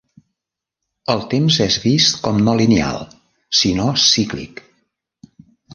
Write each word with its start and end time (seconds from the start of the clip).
El 1.15 1.21
temps 1.33 1.59
és 1.67 1.77
vist 1.85 2.17
com 2.25 2.41
no 2.49 2.57
lineal 2.63 2.99
sinó 3.61 3.89
cíclic. 4.09 4.69